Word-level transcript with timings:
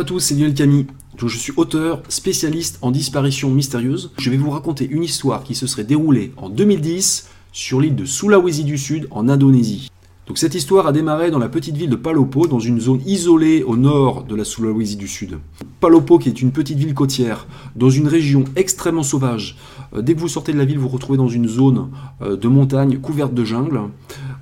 Bonjour 0.00 0.14
à 0.14 0.16
tous, 0.16 0.20
c'est 0.20 0.34
Lionel 0.34 0.54
Camille. 0.54 0.86
Je 1.22 1.36
suis 1.36 1.52
auteur, 1.58 2.02
spécialiste 2.08 2.78
en 2.80 2.90
disparition 2.90 3.50
mystérieuse. 3.50 4.12
Je 4.16 4.30
vais 4.30 4.38
vous 4.38 4.48
raconter 4.48 4.88
une 4.90 5.02
histoire 5.02 5.44
qui 5.44 5.54
se 5.54 5.66
serait 5.66 5.84
déroulée 5.84 6.32
en 6.38 6.48
2010 6.48 7.28
sur 7.52 7.82
l'île 7.82 7.96
de 7.96 8.06
Sulawesi 8.06 8.64
du 8.64 8.78
Sud 8.78 9.08
en 9.10 9.28
Indonésie. 9.28 9.90
Donc 10.26 10.38
cette 10.38 10.54
histoire 10.54 10.86
a 10.86 10.92
démarré 10.92 11.30
dans 11.30 11.38
la 11.38 11.50
petite 11.50 11.76
ville 11.76 11.90
de 11.90 11.96
Palopo, 11.96 12.46
dans 12.46 12.60
une 12.60 12.80
zone 12.80 13.02
isolée 13.04 13.62
au 13.62 13.76
nord 13.76 14.24
de 14.24 14.34
la 14.34 14.44
Sulawesi 14.44 14.96
du 14.96 15.06
Sud. 15.06 15.38
Palopo, 15.80 16.18
qui 16.18 16.30
est 16.30 16.40
une 16.40 16.52
petite 16.52 16.78
ville 16.78 16.94
côtière, 16.94 17.46
dans 17.76 17.90
une 17.90 18.08
région 18.08 18.46
extrêmement 18.56 19.02
sauvage. 19.02 19.58
Euh, 19.94 20.00
dès 20.00 20.14
que 20.14 20.20
vous 20.20 20.28
sortez 20.28 20.54
de 20.54 20.58
la 20.58 20.64
ville, 20.64 20.78
vous 20.78 20.88
vous 20.88 20.94
retrouvez 20.94 21.18
dans 21.18 21.28
une 21.28 21.46
zone 21.46 21.90
euh, 22.22 22.36
de 22.36 22.48
montagne 22.48 22.98
couverte 22.98 23.34
de 23.34 23.44
jungle. 23.44 23.80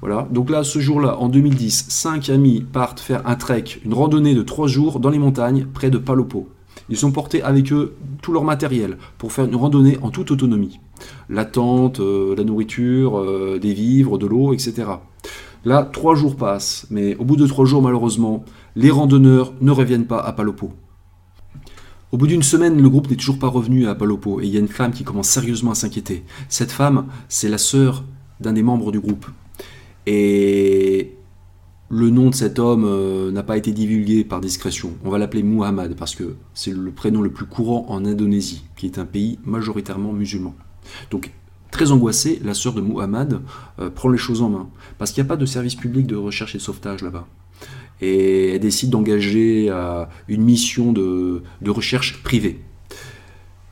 Voilà. 0.00 0.28
Donc 0.30 0.50
là, 0.50 0.64
ce 0.64 0.78
jour-là, 0.78 1.18
en 1.18 1.28
2010, 1.28 1.86
cinq 1.88 2.28
amis 2.28 2.60
partent 2.60 3.00
faire 3.00 3.26
un 3.26 3.34
trek, 3.34 3.64
une 3.84 3.94
randonnée 3.94 4.34
de 4.34 4.42
trois 4.42 4.68
jours 4.68 5.00
dans 5.00 5.10
les 5.10 5.18
montagnes 5.18 5.66
près 5.72 5.90
de 5.90 5.98
Palopo. 5.98 6.48
Ils 6.88 6.96
sont 6.96 7.10
portés 7.10 7.42
avec 7.42 7.72
eux 7.72 7.96
tout 8.22 8.32
leur 8.32 8.44
matériel 8.44 8.96
pour 9.18 9.32
faire 9.32 9.44
une 9.44 9.56
randonnée 9.56 9.98
en 10.02 10.10
toute 10.10 10.30
autonomie. 10.30 10.80
La 11.28 11.44
tente, 11.44 12.00
euh, 12.00 12.34
la 12.36 12.44
nourriture, 12.44 13.58
des 13.60 13.74
vivres, 13.74 14.18
de 14.18 14.26
l'eau, 14.26 14.52
etc. 14.52 14.86
Là, 15.64 15.82
trois 15.82 16.14
jours 16.14 16.36
passent, 16.36 16.86
mais 16.90 17.16
au 17.16 17.24
bout 17.24 17.36
de 17.36 17.46
trois 17.46 17.64
jours, 17.64 17.82
malheureusement, 17.82 18.44
les 18.76 18.90
randonneurs 18.90 19.52
ne 19.60 19.72
reviennent 19.72 20.06
pas 20.06 20.20
à 20.20 20.32
Palopo. 20.32 20.72
Au 22.10 22.16
bout 22.16 22.26
d'une 22.26 22.42
semaine, 22.42 22.80
le 22.80 22.88
groupe 22.88 23.10
n'est 23.10 23.16
toujours 23.16 23.38
pas 23.38 23.48
revenu 23.48 23.86
à 23.86 23.94
Palopo 23.94 24.40
et 24.40 24.46
il 24.46 24.50
y 24.50 24.56
a 24.56 24.60
une 24.60 24.68
femme 24.68 24.92
qui 24.92 25.04
commence 25.04 25.28
sérieusement 25.28 25.72
à 25.72 25.74
s'inquiéter. 25.74 26.24
Cette 26.48 26.70
femme, 26.70 27.06
c'est 27.28 27.50
la 27.50 27.58
sœur 27.58 28.04
d'un 28.40 28.54
des 28.54 28.62
membres 28.62 28.92
du 28.92 29.00
groupe. 29.00 29.26
Et 30.10 31.16
le 31.90 32.08
nom 32.08 32.30
de 32.30 32.34
cet 32.34 32.58
homme 32.58 32.84
euh, 32.86 33.30
n'a 33.30 33.42
pas 33.42 33.58
été 33.58 33.72
divulgué 33.72 34.24
par 34.24 34.40
discrétion. 34.40 34.92
On 35.04 35.10
va 35.10 35.18
l'appeler 35.18 35.42
Muhammad 35.42 35.96
parce 35.96 36.14
que 36.14 36.36
c'est 36.54 36.72
le 36.72 36.90
prénom 36.92 37.20
le 37.20 37.30
plus 37.30 37.44
courant 37.44 37.84
en 37.88 38.06
Indonésie, 38.06 38.64
qui 38.76 38.86
est 38.86 38.98
un 38.98 39.04
pays 39.04 39.38
majoritairement 39.44 40.12
musulman. 40.12 40.54
Donc 41.10 41.32
Très 41.70 41.92
angoissée, 41.92 42.40
la 42.42 42.54
sœur 42.54 42.72
de 42.72 42.80
Muhammad 42.80 43.42
euh, 43.78 43.90
prend 43.90 44.08
les 44.08 44.18
choses 44.18 44.40
en 44.42 44.48
main, 44.48 44.68
parce 44.96 45.12
qu'il 45.12 45.22
n'y 45.22 45.28
a 45.28 45.28
pas 45.28 45.36
de 45.36 45.46
service 45.46 45.74
public 45.74 46.06
de 46.06 46.16
recherche 46.16 46.54
et 46.54 46.58
de 46.58 46.62
sauvetage 46.62 47.02
là-bas. 47.02 47.26
Et 48.00 48.54
elle 48.54 48.60
décide 48.60 48.90
d'engager 48.90 49.66
euh, 49.68 50.04
une 50.28 50.42
mission 50.42 50.92
de, 50.92 51.42
recherche 51.66 52.22
privée 52.22 52.60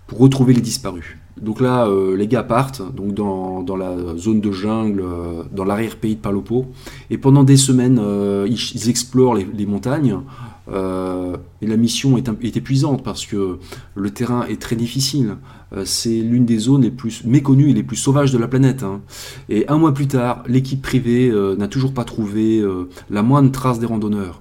pour 0.07 0.19
retrouver 0.19 0.53
les 0.53 0.61
disparus. 0.61 1.17
Donc 1.41 1.61
là, 1.61 1.87
euh, 1.87 2.17
les 2.17 2.27
gars 2.27 2.43
partent 2.43 2.83
donc 2.95 3.13
dans, 3.15 3.77
la 3.77 4.17
zone 4.17 4.41
de 4.41 4.53
jungle, 4.53 5.05
dans 5.53 5.65
l'arrière-pays 5.65 6.17
de 6.17 6.21
Palopo, 6.21 6.67
et 7.11 7.19
pendant 7.19 7.45
des 7.45 7.57
semaines, 7.57 8.01
ils, 8.47 8.89
explorent 8.89 9.35
les 9.35 9.67
montagnes 9.67 10.21
euh, 10.69 11.37
et 11.63 11.67
la 11.67 11.77
mission 11.77 12.19
est, 12.19 12.29
épuisante 12.57 13.05
parce 13.05 13.25
que 13.25 13.59
le 13.95 14.11
terrain 14.11 14.47
est 14.47 14.61
très 14.61 14.77
difficile. 14.77 15.37
Euh, 15.73 15.83
c'est 15.85 16.21
l'une 16.21 16.45
des 16.45 16.59
zones 16.59 16.83
les 16.83 16.91
plus 16.91 17.25
méconnues 17.25 17.71
et 17.71 17.75
les 17.75 17.83
plus 17.83 17.97
sauvages 17.97 18.33
de 18.33 18.39
la 18.39 18.49
planète. 18.49 18.83
Hein. 18.83 19.01
Et 19.49 19.69
un 19.69 19.79
mois 19.79 19.95
plus 19.95 20.09
tard, 20.09 20.43
l'équipe 20.47 20.83
privée 20.83 21.31
euh, 21.31 21.57
n'a 21.57 21.69
toujours 21.69 21.95
pas 21.95 22.05
trouvé 22.05 22.65
la 23.11 23.23
moindre 23.23 23.51
trace 23.51 23.79
des 23.79 23.87
randonneurs. 23.87 24.41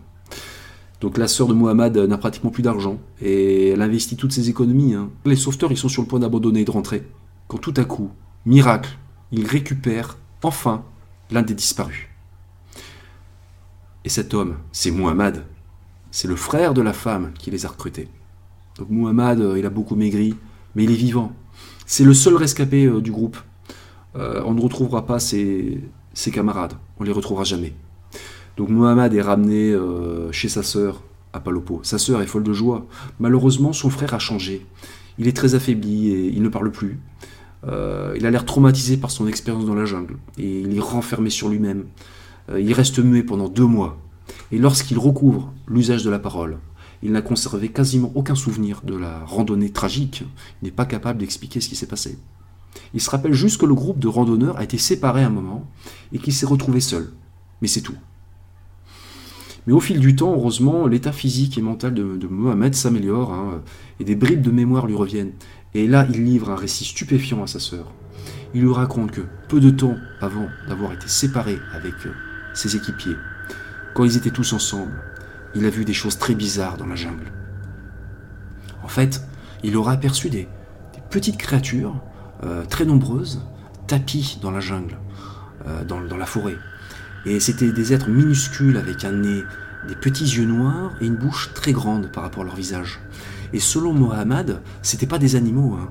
Donc 1.06 1.20
la 1.20 1.28
sœur 1.28 1.48
de 1.48 1.54
Mohamed 1.54 1.96
n'a 1.98 2.18
pratiquement 2.18 2.50
plus 2.50 2.64
d'argent 2.64 2.98
et 3.22 3.70
elle 3.70 3.82
investit 3.84 4.16
toutes 4.16 4.32
ses 4.32 4.50
économies. 4.50 4.96
Hein. 4.96 5.12
Les 5.24 5.36
sauveteurs, 5.36 5.72
ils 5.72 5.78
sont 5.78 5.88
sur 5.88 6.02
le 6.02 6.08
point 6.08 6.20
d'abandonner 6.20 6.62
et 6.62 6.66
de 6.66 6.72
rentrer. 6.72 7.08
Quand 7.48 7.60
tout 7.60 7.76
à 7.78 7.86
coup, 7.86 8.10
miracle, 8.48 8.98
ils 9.32 9.46
récupèrent 9.46 10.18
enfin 10.42 10.84
l'un 11.30 11.44
des 11.44 11.54
disparus. 11.54 12.08
Et 14.04 14.10
cet 14.10 14.34
homme, 14.34 14.56
c'est 14.72 14.90
Mohamed 14.90 15.44
c'est 16.16 16.30
le 16.30 16.38
frère 16.38 16.74
de 16.74 16.82
la 16.82 16.94
femme 16.94 17.34
qui 17.38 17.52
les 17.52 17.66
a 17.66 17.70
recrutés. 17.70 18.08
Donc 18.78 18.90
Muhammad, 18.90 19.42
euh, 19.42 19.60
il 19.60 19.66
a 19.66 19.70
beaucoup 19.70 19.98
maigri, 19.98 20.34
mais 20.74 20.86
il 20.86 20.92
est 20.92 20.96
vivant. 20.96 21.34
C'est 21.86 22.06
le 22.06 22.14
seul 22.14 22.38
rescapé 22.38 22.86
euh, 22.86 23.02
du 23.02 23.12
groupe. 23.12 23.38
Euh, 24.16 24.42
on 24.46 24.54
ne 24.54 24.62
retrouvera 24.62 25.06
pas 25.06 25.20
ses, 25.20 25.82
camarades, 26.32 26.72
on 27.02 27.04
les 27.04 27.12
retrouvera 27.12 27.44
jamais. 27.44 27.74
Donc 28.58 28.70
Muhammad 28.70 29.14
est 29.14 29.22
ramené 29.22 29.76
chez 30.32 30.50
sa 30.50 30.64
sœur 30.64 31.02
à 31.34 31.40
Palopo. 31.40 31.82
Sa 31.84 31.98
sœur 31.98 32.22
est 32.22 32.28
folle 32.28 32.44
de 32.44 32.54
joie. 32.54 32.86
Malheureusement, 33.20 33.74
son 33.74 33.90
frère 33.90 34.14
a 34.14 34.20
changé. 34.20 34.66
Il 35.18 35.28
est 35.28 35.36
très 35.36 35.56
affaibli 35.56 36.10
et 36.10 36.28
il 36.28 36.42
ne 36.42 36.50
parle 36.50 36.72
plus. 36.72 37.00
il 37.66 38.26
a 38.26 38.32
l'air 38.32 38.46
traumatisé 38.46 38.98
par 38.98 39.12
son 39.12 39.28
expérience 39.28 39.66
dans 39.66 39.76
la 39.76 39.86
jungle 39.86 40.16
et 40.38 40.62
il 40.62 40.78
est 40.78 40.80
renfermé 40.80 41.30
sur 41.30 41.50
lui-même. 41.50 41.86
il 42.58 42.74
reste 42.74 43.00
muet 43.00 43.24
pendant 43.24 43.50
deux 43.50 43.66
mois. 43.66 43.98
Et 44.52 44.58
lorsqu'il 44.58 44.98
recouvre 44.98 45.54
l'usage 45.68 46.04
de 46.04 46.10
la 46.10 46.20
parole, 46.20 46.58
il 47.06 47.12
n'a 47.12 47.22
conservé 47.22 47.70
quasiment 47.70 48.12
aucun 48.16 48.36
souvenir 48.36 48.82
de 48.84 48.96
la 48.96 49.20
randonnée 49.26 49.70
tragique, 49.70 50.24
il 50.62 50.66
n'est 50.66 50.72
pas 50.72 50.86
capable 50.86 51.20
d'expliquer 51.20 51.62
ce 51.62 51.70
qui 51.70 51.76
s'est 51.76 51.86
passé. 51.86 52.18
Il 52.94 53.02
se 53.02 53.10
rappelle 53.10 53.34
juste 53.34 53.60
que 53.60 53.66
le 53.66 53.76
groupe 53.76 54.00
de 54.00 54.08
randonneurs 54.08 54.58
a 54.58 54.64
été 54.64 54.78
séparé 54.78 55.24
un 55.24 55.30
moment 55.30 55.70
et 56.12 56.20
qu'il 56.20 56.34
s'est 56.34 56.46
retrouvé 56.46 56.80
seul. 56.80 57.12
Mais 57.62 57.68
c'est 57.68 57.82
tout. 57.82 57.96
Mais 59.68 59.74
au 59.74 59.80
fil 59.80 60.00
du 60.00 60.16
temps, 60.16 60.34
heureusement, 60.34 60.88
l'état 60.88 61.12
physique 61.12 61.58
et 61.58 61.62
mental 61.62 61.94
de, 61.94 62.28
Mohamed 62.28 62.76
s'améliore 62.76 63.34
hein, 63.34 63.62
et 64.00 64.04
des 64.04 64.16
bribes 64.16 64.42
de 64.42 64.52
mémoire 64.52 64.86
lui 64.86 64.96
reviennent. 64.96 65.34
Et 65.74 65.88
là, 65.88 66.06
il 66.12 66.24
livre 66.24 66.52
un 66.52 66.56
récit 66.56 66.86
stupéfiant 66.86 67.44
à 67.44 67.48
sa 67.48 67.60
sœur. 67.60 67.92
Il 68.54 68.62
lui 68.62 68.72
raconte 68.72 69.12
que 69.12 69.22
peu 69.50 69.60
de 69.60 69.70
temps 69.70 69.96
avant 70.22 70.48
d'avoir 70.68 70.94
été 70.94 71.08
séparé 71.08 71.58
avec 71.74 71.94
euh, 72.06 72.12
ses 72.54 72.76
équipiers, 72.76 73.18
quand 73.94 74.04
ils 74.04 74.18
étaient 74.18 74.30
tous 74.30 74.54
ensemble, 74.54 75.02
il 75.56 75.66
a 75.66 75.70
vu 75.70 75.84
des 75.86 75.94
choses 75.94 76.18
très 76.18 76.36
bizarres 76.36 76.78
dans 76.78 76.86
la 76.86 76.96
jungle. 76.96 77.32
En 78.84 78.88
fait, 78.88 79.22
il 79.64 79.76
aura 79.78 79.94
aperçu 79.94 80.30
des, 80.30 80.48
petites 81.10 81.38
créatures 81.38 81.96
euh, 82.44 82.66
très 82.66 82.86
nombreuses 82.86 83.42
tapis 83.88 84.38
dans 84.42 84.52
la 84.52 84.60
jungle, 84.60 84.98
euh, 85.68 85.84
dans, 85.86 86.00
la 86.00 86.26
forêt. 86.26 86.58
Et 87.26 87.40
c'était 87.40 87.72
des 87.72 87.94
êtres 87.94 88.10
minuscules 88.10 88.78
avec 88.78 89.04
un 89.04 89.14
nez, 89.14 89.44
des 89.88 89.96
petits 89.96 90.26
yeux 90.26 90.46
noirs 90.46 90.92
et 91.02 91.06
une 91.06 91.16
bouche 91.16 91.52
très 91.54 91.72
grande 91.72 92.12
par 92.12 92.24
rapport 92.24 92.44
à 92.44 92.46
leur 92.46 92.56
visage. 92.56 93.00
Et 93.54 93.60
selon 93.60 93.94
Mohamed, 93.94 94.62
c'était 94.82 95.08
pas 95.08 95.18
des 95.18 95.36
animaux, 95.36 95.76
hein. 95.80 95.90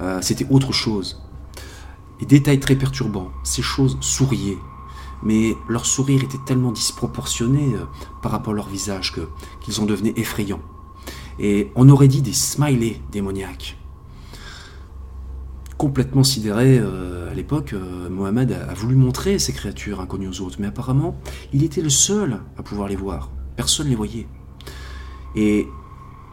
euh, 0.00 0.18
c'était 0.20 0.46
autre 0.50 0.72
chose. 0.72 1.20
Et 2.20 2.26
détail 2.26 2.60
très 2.60 2.76
perturbant, 2.76 3.30
ces 3.42 3.62
choses 3.62 3.96
souriaient, 4.00 4.58
mais 5.22 5.54
leur 5.68 5.86
sourire 5.86 6.22
était 6.22 6.38
tellement 6.46 6.72
disproportionné 6.72 7.74
euh, 7.74 7.84
par 8.22 8.32
rapport 8.32 8.52
à 8.52 8.56
leur 8.56 8.68
visage 8.68 9.14
qu'ils 9.60 9.80
en 9.80 9.86
devenaient 9.86 10.14
effrayants. 10.16 10.62
Et 11.38 11.72
on 11.74 11.88
aurait 11.88 12.08
dit 12.08 12.22
des 12.22 12.32
smileys 12.32 13.00
démoniaques. 13.10 13.76
Complètement 15.82 16.22
sidéré 16.22 16.78
euh, 16.78 17.28
à 17.32 17.34
l'époque, 17.34 17.72
euh, 17.72 18.08
Mohamed 18.08 18.52
a, 18.52 18.72
voulu 18.72 18.94
montrer 18.94 19.40
ces 19.40 19.52
créatures 19.52 19.98
inconnues 19.98 20.28
aux 20.28 20.40
autres, 20.40 20.58
mais 20.60 20.68
apparemment, 20.68 21.20
il 21.52 21.64
était 21.64 21.82
le 21.82 21.90
seul 21.90 22.38
à 22.56 22.62
pouvoir 22.62 22.86
les 22.86 22.94
voir. 22.94 23.32
Personne 23.56 23.86
ne 23.86 23.90
les 23.90 23.96
voyait. 23.96 24.28
Et 25.34 25.66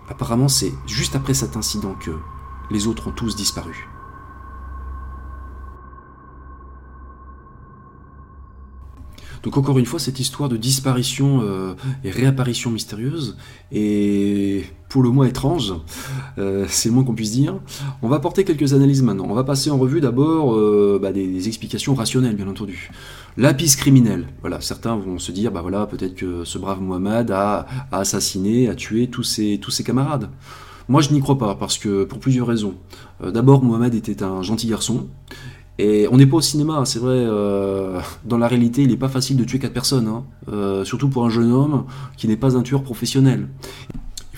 apparemment, 0.07 0.49
c'est 0.49 0.71
juste 0.85 1.15
après 1.15 1.33
cet 1.33 1.57
incident 1.57 1.95
que 1.95 2.11
les 2.69 2.85
autres 2.85 3.07
ont 3.07 3.11
tous 3.11 3.35
disparu. 3.35 3.89
Donc 9.41 9.57
encore 9.57 9.79
une 9.79 9.87
fois, 9.87 9.99
cette 9.99 10.19
histoire 10.19 10.49
de 10.49 10.57
disparition 10.57 11.41
euh, 11.41 11.73
et 12.03 12.11
réapparition 12.11 12.69
mystérieuse 12.69 13.35
est 13.71 14.71
pour 14.89 15.03
le 15.03 15.09
moins 15.09 15.27
étrange, 15.27 15.73
euh, 16.37 16.65
c'est 16.67 16.89
le 16.89 16.95
moins 16.95 17.03
qu'on 17.03 17.13
puisse 17.13 17.31
dire. 17.31 17.59
On 18.01 18.09
va 18.09 18.17
apporter 18.17 18.43
quelques 18.43 18.73
analyses 18.73 19.03
maintenant. 19.03 19.27
On 19.29 19.33
va 19.33 19.43
passer 19.43 19.69
en 19.69 19.77
revue 19.77 20.01
d'abord 20.01 20.55
euh, 20.55 20.99
bah, 21.01 21.11
des, 21.11 21.47
explications 21.47 21.95
rationnelles, 21.95 22.35
bien 22.35 22.47
entendu. 22.47 22.91
La 23.37 23.53
piste 23.53 23.79
criminelle. 23.79 24.27
Voilà, 24.41 24.59
certains 24.61 24.95
vont 24.97 25.19
se 25.19 25.31
dire, 25.31 25.51
bah 25.51 25.61
voilà, 25.61 25.85
peut-être 25.85 26.15
que 26.15 26.43
ce 26.43 26.57
brave 26.57 26.81
Mohamed 26.81 27.31
a, 27.31 27.67
assassiné, 27.91 28.67
a 28.67 28.75
tué 28.75 29.07
tous 29.07 29.23
ses, 29.23 29.59
camarades. 29.85 30.29
Moi, 30.89 31.01
je 31.01 31.11
n'y 31.11 31.21
crois 31.21 31.37
pas, 31.37 31.55
parce 31.55 31.77
que 31.77 32.03
pour 32.03 32.19
plusieurs 32.19 32.47
raisons. 32.47 32.73
D'abord, 33.23 33.63
Mohamed 33.63 33.93
était 33.93 34.23
un 34.23 34.41
gentil 34.41 34.67
garçon, 34.67 35.07
et 35.79 36.09
on 36.11 36.17
n'est 36.17 36.25
pas 36.25 36.35
au 36.35 36.41
cinéma, 36.41 36.83
c'est 36.83 36.99
vrai. 36.99 37.15
Euh, 37.15 38.01
dans 38.25 38.37
la 38.37 38.49
réalité, 38.49 38.83
il 38.83 38.89
n'est 38.89 38.97
pas 38.97 39.07
facile 39.07 39.37
de 39.37 39.45
tuer 39.45 39.59
quatre 39.59 39.73
personnes, 39.73 40.07
hein. 40.07 40.25
euh, 40.51 40.83
surtout 40.83 41.07
pour 41.07 41.25
un 41.25 41.29
jeune 41.29 41.53
homme 41.53 41.85
qui 42.17 42.27
n'est 42.27 42.35
pas 42.35 42.57
un 42.57 42.63
tueur 42.63 42.83
professionnel. 42.83 43.47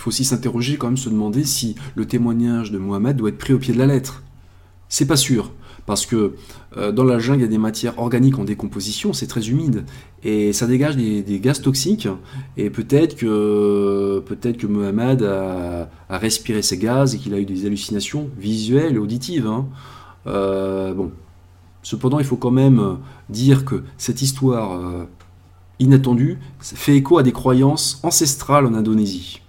Il 0.02 0.06
faut 0.06 0.10
aussi 0.10 0.26
s'interroger, 0.26 0.78
quand 0.78 0.88
même, 0.88 0.98
se 0.98 1.10
demander 1.10 1.44
si 1.44 1.76
le 1.96 2.06
témoignage 2.06 2.72
de 2.72 2.80
Mohamed 2.80 3.18
doit 3.18 3.30
être 3.30 3.38
pris 3.38 3.54
au 3.54 3.60
pied 3.60 3.72
de 3.72 3.78
la 3.78 3.86
lettre. 3.86 4.24
C'est 4.90 5.06
pas 5.06 5.16
sûr, 5.16 5.52
parce 5.86 6.08
que 6.08 6.34
euh, 6.76 6.92
dans 6.92 7.04
la 7.04 7.20
jungle, 7.20 7.42
il 7.42 7.44
y 7.44 7.46
a 7.46 7.50
des 7.50 7.58
matières 7.58 8.00
organiques 8.00 8.40
en 8.40 8.44
décomposition, 8.44 9.14
c'est 9.14 9.28
très 9.28 9.50
humide, 9.50 9.86
et 10.24 10.54
ça 10.54 10.66
dégage 10.66 10.98
des, 10.98 11.40
gaz 11.40 11.62
toxiques, 11.62 12.08
et 12.58 12.72
peut-être 12.72 13.16
que, 13.16 14.24
peut-être 14.26 14.58
que 14.58 14.68
Mohamed 14.68 15.22
a, 15.22 15.90
respiré 16.10 16.64
ces 16.64 16.80
gaz 16.80 17.14
et 17.14 17.20
qu'il 17.20 17.34
a 17.36 17.40
eu 17.40 17.46
des 17.46 17.68
hallucinations 17.68 18.30
visuelles 18.38 18.96
et 18.96 19.00
auditives. 19.00 19.48
Hein. 19.48 19.68
bon, 20.26 21.12
Cependant, 21.84 22.20
il 22.20 22.26
faut 22.26 22.38
quand 22.38 22.52
même 22.52 22.80
euh, 22.80 22.94
dire 23.30 23.66
que 23.66 23.84
cette 23.98 24.22
histoire 24.22 24.74
euh, 24.74 25.06
inattendue 25.80 26.38
fait 26.60 26.96
écho 26.96 27.18
à 27.18 27.24
des 27.24 27.32
croyances 27.32 28.00
ancestrales 28.04 28.66
en 28.66 28.74
Indonésie. 28.74 29.41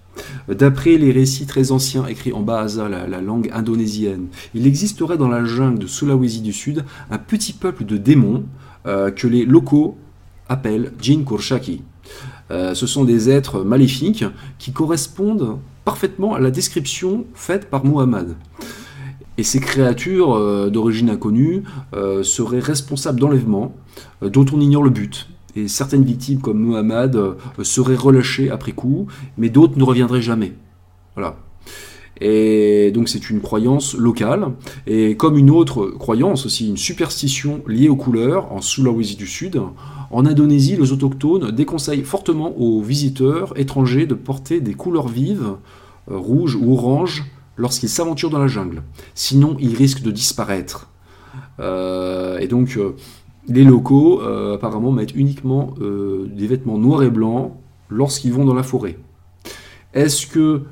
D'après 0.47 0.97
les 0.97 1.11
récits 1.11 1.45
très 1.45 1.71
anciens 1.71 2.05
écrits 2.05 2.33
en 2.33 2.41
Bahasa, 2.41 2.89
la, 2.89 3.07
la, 3.07 3.21
langue 3.21 3.49
indonésienne, 3.53 4.27
il 4.53 4.67
existerait 4.67 5.17
dans 5.17 5.27
la 5.27 5.45
jungle 5.45 5.79
de 5.79 5.87
Sulawesi 5.87 6.41
du 6.41 6.53
Sud 6.53 6.83
un 7.09 7.17
petit 7.17 7.53
peuple 7.53 7.85
de 7.85 7.97
démons 7.97 8.43
euh, 8.85 9.11
que 9.11 9.27
les 9.27 9.45
locaux 9.45 9.97
appellent 10.49 10.91
Jin 10.99 11.23
Kurshaki. 11.23 11.83
Euh, 12.51 12.73
ce 12.73 12.85
sont 12.85 13.05
des 13.05 13.29
êtres 13.29 13.63
maléfiques 13.63 14.25
qui 14.59 14.73
correspondent 14.73 15.57
parfaitement 15.85 16.33
à 16.33 16.41
la 16.41 16.51
description 16.51 17.25
faite 17.33 17.69
par 17.69 17.85
Muhammad. 17.85 18.35
Et 19.37 19.43
ces 19.43 19.61
créatures 19.61 20.35
euh, 20.35 20.69
d'origine 20.69 21.09
inconnue 21.09 21.63
seraient 22.23 22.59
responsables 22.59 23.19
d'enlèvements 23.19 23.73
dont 24.21 24.45
on 24.53 24.59
ignore 24.59 24.83
le 24.83 24.89
but. 24.89 25.29
Et 25.55 25.67
certaines 25.67 26.03
victimes 26.03 26.41
comme 26.41 26.59
Muhammad 26.59 27.17
seraient 27.61 27.95
relâchées 27.95 28.49
après 28.49 28.71
coup, 28.71 29.07
mais 29.37 29.49
d'autres 29.49 29.77
ne 29.77 29.83
reviendraient 29.83 30.21
jamais. 30.21 30.53
Voilà. 31.15 31.37
Et 32.21 32.91
donc 32.91 33.09
c'est 33.09 33.29
une 33.29 33.41
croyance 33.41 33.95
locale, 33.95 34.49
et 34.87 35.17
comme 35.17 35.37
une 35.37 35.49
autre 35.49 35.87
croyance 35.87 36.45
aussi, 36.45 36.69
une 36.69 36.77
superstition 36.77 37.63
liée 37.67 37.89
aux 37.89 37.95
couleurs 37.95 38.51
en 38.51 38.61
Sulawesi 38.61 39.15
du 39.15 39.27
Sud. 39.27 39.61
En 40.11 40.25
Indonésie, 40.27 40.77
les 40.77 40.91
autochtones 40.91 41.51
déconseillent 41.51 42.03
fortement 42.03 42.55
aux 42.57 42.81
visiteurs 42.81 43.59
étrangers 43.59 44.05
de 44.05 44.13
porter 44.13 44.61
des 44.61 44.75
couleurs 44.75 45.07
vives, 45.07 45.55
euh, 46.11 46.17
rouges 46.17 46.55
ou 46.55 46.73
oranges, 46.73 47.25
lorsqu'ils 47.57 47.89
s'aventurent 47.89 48.29
dans 48.29 48.39
la 48.39 48.47
jungle. 48.47 48.83
Sinon, 49.15 49.57
ils 49.59 49.75
risquent 49.75 50.03
de 50.03 50.11
disparaître. 50.11 50.87
Euh, 51.59 52.37
et 52.37 52.47
donc, 52.47 52.77
euh, 52.77 52.95
les 53.47 53.63
locaux, 53.63 54.21
apparemment, 54.21 54.91
mettent 54.91 55.15
uniquement 55.15 55.73
des 55.79 56.47
vêtements 56.47 56.77
noirs 56.77 57.03
et 57.03 57.09
blancs 57.09 57.53
lorsqu'ils 57.89 58.33
vont 58.33 58.45
dans 58.45 58.53
la 58.53 58.63
forêt. 58.63 58.97
Est-ce 59.93 60.27
que 60.27 60.63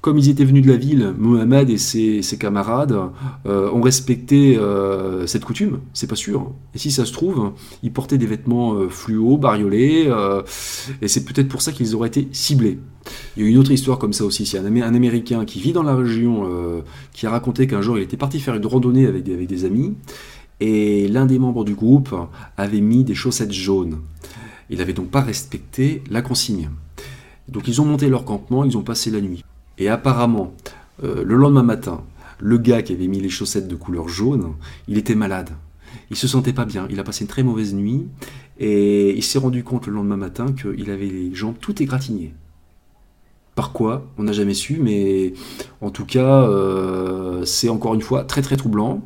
comme 0.00 0.16
ils 0.16 0.30
étaient 0.30 0.44
venus 0.44 0.64
de 0.64 0.70
la 0.70 0.78
ville, 0.78 1.14
Mohamed 1.18 1.68
et 1.68 1.76
ses, 1.76 2.22
camarades 2.38 2.98
euh, 3.46 3.70
ont 3.70 3.82
respecté 3.82 4.56
euh, 4.56 5.26
cette 5.26 5.44
coutume, 5.44 5.80
c'est 5.92 6.06
pas 6.06 6.16
sûr. 6.16 6.52
Et 6.74 6.78
si 6.78 6.90
ça 6.90 7.04
se 7.04 7.12
trouve, 7.12 7.52
ils 7.82 7.92
portaient 7.92 8.16
des 8.16 8.26
vêtements 8.26 8.72
euh, 8.74 8.88
fluo, 8.88 9.36
bariolés, 9.36 10.10
et 11.02 11.08
c'est 11.08 11.24
peut-être 11.24 11.48
pour 11.48 11.60
ça 11.60 11.72
qu'ils 11.72 11.94
auraient 11.94 12.08
été 12.08 12.28
ciblés. 12.32 12.78
Il 13.36 13.42
y 13.42 13.46
a 13.46 13.48
une 13.50 13.58
autre 13.58 13.72
histoire 13.72 13.98
comme 13.98 14.14
ça 14.14 14.24
aussi, 14.24 14.46
c'est 14.46 14.58
un, 14.58 14.64
un, 14.64 14.94
Américain 14.94 15.44
qui 15.44 15.60
vit 15.60 15.72
dans 15.72 15.82
la 15.82 15.94
région, 15.94 16.48
qui 17.12 17.26
a 17.26 17.30
raconté 17.30 17.66
qu'un 17.66 17.80
jour 17.80 17.98
il 17.98 18.02
était 18.02 18.16
parti 18.16 18.40
faire 18.40 18.54
une 18.54 18.66
randonnée 18.66 19.06
avec 19.06 19.24
des 19.24 19.64
amis, 19.64 19.94
et 20.60 21.08
l'un 21.08 21.26
des 21.26 21.38
membres 21.38 21.64
du 21.64 21.74
groupe 21.74 22.14
avait 22.56 22.80
mis 22.80 23.04
des 23.04 23.14
chaussettes 23.14 23.52
jaunes. 23.52 24.00
Il 24.68 24.78
n'avait 24.78 24.92
donc 24.92 25.10
pas 25.10 25.20
respecté 25.20 26.02
la 26.10 26.22
consigne. 26.22 26.70
Donc 27.48 27.66
ils 27.66 27.80
ont 27.80 27.84
monté 27.84 28.08
leur 28.08 28.24
campement, 28.24 28.64
ils 28.64 28.76
ont 28.76 28.82
passé 28.82 29.10
la 29.10 29.20
nuit. 29.20 29.44
Et 29.78 29.88
apparemment, 29.88 30.54
euh, 31.02 31.24
le 31.24 31.36
lendemain 31.36 31.62
matin, 31.62 32.02
le 32.38 32.58
gars 32.58 32.82
qui 32.82 32.92
avait 32.92 33.08
mis 33.08 33.20
les 33.20 33.28
chaussettes 33.28 33.68
de 33.68 33.74
couleur 33.74 34.08
jaune, 34.08 34.54
il 34.86 34.98
était 34.98 35.14
malade. 35.14 35.50
Il 36.10 36.16
se 36.16 36.28
sentait 36.28 36.52
pas 36.52 36.64
bien. 36.64 36.86
Il 36.90 37.00
a 37.00 37.04
passé 37.04 37.24
une 37.24 37.28
très 37.28 37.42
mauvaise 37.42 37.74
nuit 37.74 38.06
et 38.58 39.16
il 39.16 39.22
s'est 39.22 39.38
rendu 39.38 39.64
compte 39.64 39.86
le 39.86 39.94
lendemain 39.94 40.16
matin 40.16 40.46
qu'il 40.52 40.90
avait 40.90 41.06
les 41.06 41.34
jambes 41.34 41.56
tout 41.60 41.82
égratignées. 41.82 42.34
Par 43.54 43.72
quoi 43.72 44.06
On 44.16 44.22
n'a 44.22 44.32
jamais 44.32 44.54
su, 44.54 44.78
mais 44.80 45.32
en 45.80 45.90
tout 45.90 46.04
cas, 46.04 46.42
euh, 46.44 47.44
c'est 47.44 47.68
encore 47.68 47.94
une 47.94 48.02
fois 48.02 48.24
très 48.24 48.42
très 48.42 48.56
troublant. 48.56 49.02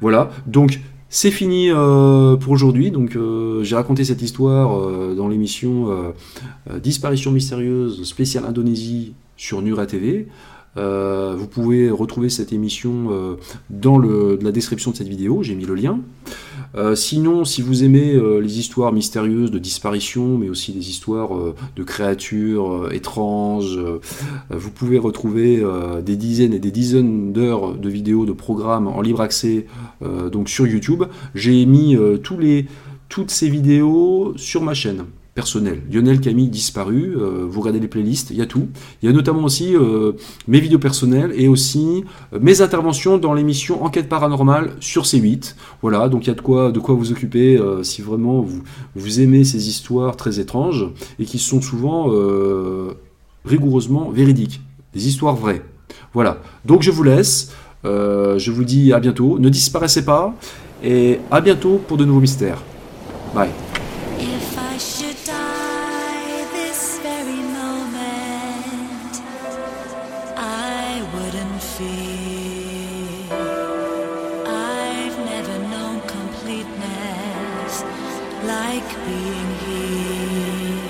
Voilà, 0.00 0.30
donc 0.46 0.80
c'est 1.08 1.30
fini 1.30 1.70
euh, 1.70 2.36
pour 2.36 2.52
aujourd'hui. 2.52 2.90
Donc 2.90 3.16
j'ai 3.62 3.74
raconté 3.74 4.04
cette 4.04 4.22
histoire 4.22 5.14
dans 5.14 5.28
l'émission 5.28 6.12
Disparition 6.82 7.32
mystérieuse 7.32 8.04
spéciale 8.04 8.44
Indonésie 8.44 9.14
sur 9.36 9.62
Nura 9.62 9.86
TV. 9.86 10.28
Euh, 10.76 11.34
vous 11.36 11.46
pouvez 11.46 11.90
retrouver 11.90 12.28
cette 12.28 12.52
émission 12.52 13.08
euh, 13.10 13.36
dans 13.70 13.98
la 13.98 14.52
description 14.52 14.90
de 14.90 14.96
cette 14.96 15.08
vidéo, 15.08 15.42
j'ai 15.42 15.54
mis 15.54 15.64
le 15.64 15.74
lien. 15.74 15.98
Euh, 16.74 16.94
sinon, 16.94 17.44
si 17.44 17.62
vous 17.62 17.84
aimez 17.84 18.18
les 18.40 18.58
histoires 18.58 18.92
mystérieuses 18.92 19.50
de 19.50 19.58
disparition, 19.58 20.38
mais 20.38 20.48
aussi 20.48 20.72
des 20.72 20.90
histoires 20.90 21.30
de 21.76 21.82
créatures 21.82 22.92
étranges, 22.92 23.78
vous 24.50 24.70
pouvez 24.70 24.98
retrouver 24.98 25.62
des 26.04 26.16
dizaines 26.16 26.52
et 26.52 26.58
des 26.58 26.70
dizaines 26.70 27.32
d'heures 27.32 27.74
de 27.74 27.88
vidéos, 27.88 28.26
de 28.26 28.32
programmes 28.32 28.86
en 28.86 29.00
libre 29.00 29.20
accès 29.20 29.66
donc 30.32 30.48
sur 30.48 30.66
YouTube. 30.66 31.04
J'ai 31.34 31.64
mis 31.66 31.96
toutes 33.08 33.30
ces 33.30 33.48
vidéos 33.48 34.34
sur 34.36 34.62
ma 34.62 34.74
chaîne 34.74 35.04
personnel. 35.38 35.82
Lionel 35.88 36.20
Camille 36.20 36.48
disparu, 36.48 37.16
euh, 37.16 37.46
vous 37.48 37.60
regardez 37.60 37.78
les 37.78 37.86
playlists, 37.86 38.30
il 38.30 38.38
y 38.38 38.42
a 38.42 38.46
tout. 38.46 38.66
Il 39.00 39.06
y 39.06 39.08
a 39.08 39.14
notamment 39.14 39.44
aussi 39.44 39.76
euh, 39.76 40.14
mes 40.48 40.58
vidéos 40.58 40.80
personnelles 40.80 41.32
et 41.36 41.46
aussi 41.46 42.02
euh, 42.32 42.40
mes 42.42 42.60
interventions 42.60 43.18
dans 43.18 43.34
l'émission 43.34 43.84
Enquête 43.84 44.08
paranormale 44.08 44.72
sur 44.80 45.04
C8. 45.04 45.54
Voilà, 45.80 46.08
donc 46.08 46.24
il 46.24 46.30
y 46.30 46.32
a 46.32 46.34
de 46.34 46.40
quoi, 46.40 46.72
de 46.72 46.80
quoi 46.80 46.96
vous 46.96 47.12
occuper 47.12 47.56
si 47.84 48.02
vraiment 48.02 48.40
vous, 48.40 48.64
vous 48.96 49.20
aimez 49.20 49.44
ces 49.44 49.68
histoires 49.68 50.16
très 50.16 50.40
étranges 50.40 50.88
et 51.20 51.24
qui 51.24 51.38
sont 51.38 51.60
souvent 51.60 52.12
rigoureusement 53.44 54.10
véridiques, 54.10 54.60
des 54.92 55.06
histoires 55.06 55.36
vraies. 55.36 55.62
Voilà, 56.14 56.38
donc 56.64 56.82
je 56.82 56.90
vous 56.90 57.04
laisse. 57.04 57.52
je 57.84 58.50
vous 58.50 58.64
dis 58.64 58.92
à 58.92 58.98
bientôt. 58.98 59.38
Ne 59.38 59.50
disparaissez 59.50 60.04
pas 60.04 60.34
et 60.82 61.20
à 61.30 61.40
bientôt 61.40 61.80
pour 61.86 61.96
de 61.96 62.04
nouveaux 62.04 62.20
mystères. 62.20 62.60
Bye. 63.32 63.67
I 64.60 64.76
should 64.78 65.16
die 65.24 66.44
this 66.52 66.98
very 66.98 67.42
moment, 67.60 69.14
I 70.36 71.02
wouldn't 71.12 71.62
fear. 71.74 73.38
I've 74.46 75.18
never 75.32 75.56
known 75.72 76.00
completeness 76.16 77.72
like 78.52 78.88
being 79.06 79.50
here, 79.66 80.82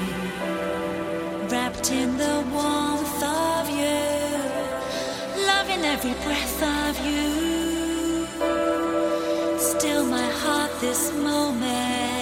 wrapped 1.51 1.91
in 1.91 2.17
the 2.17 2.37
warmth 2.57 3.23
of 3.23 3.65
you, 3.81 4.03
loving 5.47 5.83
every 5.95 6.15
breath 6.25 6.63
of 6.81 6.95
you. 7.09 7.27
Still, 9.59 10.05
my 10.07 10.29
heart 10.43 10.73
this 10.81 11.13
moment. 11.13 12.18